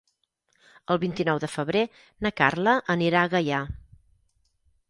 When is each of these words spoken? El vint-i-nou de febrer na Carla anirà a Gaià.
El 0.95 0.99
vint-i-nou 1.03 1.41
de 1.43 1.51
febrer 1.57 1.83
na 2.27 2.33
Carla 2.41 2.75
anirà 2.97 3.23
a 3.27 3.33
Gaià. 3.35 3.61